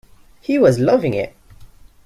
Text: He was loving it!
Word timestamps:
He 0.41 0.57
was 0.57 0.79
loving 0.79 1.13
it! 1.13 1.35